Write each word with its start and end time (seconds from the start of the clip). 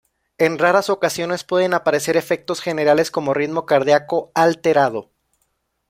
En 0.39 0.57
raras 0.57 0.89
ocasiones 0.89 1.43
pueden 1.43 1.75
aparecer 1.75 2.17
efectos 2.17 2.59
generales 2.59 3.11
como 3.11 3.35
ritmo 3.35 3.67
cardiaco 3.67 4.31
alterado. 4.33 5.11